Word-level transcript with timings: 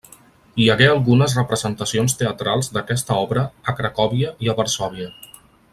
Hi 0.61 0.69
hagué 0.73 0.87
algunes 0.93 1.35
representacions 1.39 2.17
teatrals 2.21 2.73
d'aquesta 2.79 3.19
obra 3.27 3.45
a 3.73 3.77
Cracòvia 3.83 4.33
i 4.47 4.51
a 4.51 4.57
Varsòvia. 4.63 5.13